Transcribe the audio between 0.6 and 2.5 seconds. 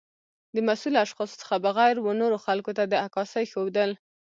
مسؤلو اشخاصو څخه بغیر و نورو